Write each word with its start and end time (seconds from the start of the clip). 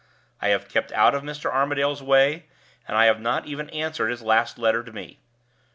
"I 0.41 0.47
have 0.47 0.67
kept 0.67 0.91
out 0.93 1.13
of 1.13 1.21
Mr. 1.21 1.45
Armadale's 1.53 2.01
way, 2.01 2.47
and 2.87 2.97
I 2.97 3.05
have 3.05 3.21
not 3.21 3.45
even 3.45 3.69
answered 3.69 4.09
his 4.09 4.23
last 4.23 4.57
letter 4.57 4.83
to 4.83 4.91
me. 4.91 5.19